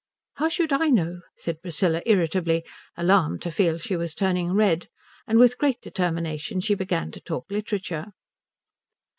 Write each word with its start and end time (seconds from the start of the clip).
"How 0.37 0.49
should 0.49 0.73
I 0.73 0.87
know?" 0.87 1.21
said 1.37 1.61
Priscilla, 1.61 2.01
irritably, 2.07 2.65
alarmed 2.97 3.43
to 3.43 3.51
feel 3.51 3.77
she 3.77 3.95
was 3.95 4.15
turning 4.15 4.51
red; 4.51 4.87
and 5.27 5.37
with 5.37 5.59
great 5.59 5.79
determination 5.79 6.59
she 6.59 6.73
began 6.73 7.11
to 7.11 7.21
talk 7.21 7.45
literature. 7.51 8.07